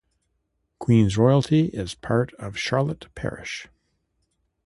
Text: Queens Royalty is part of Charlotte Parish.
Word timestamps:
Queens 0.79 1.15
Royalty 1.15 1.65
is 1.67 1.93
part 1.93 2.33
of 2.39 2.57
Charlotte 2.57 3.05
Parish. 3.13 3.67